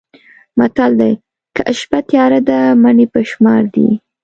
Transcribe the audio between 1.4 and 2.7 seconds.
که شپه تیاره ده